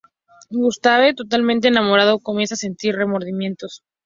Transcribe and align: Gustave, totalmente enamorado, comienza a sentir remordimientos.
Gustave, 0.49 1.13
totalmente 1.13 1.67
enamorado, 1.67 2.17
comienza 2.17 2.55
a 2.55 2.57
sentir 2.57 2.95
remordimientos. 2.95 3.83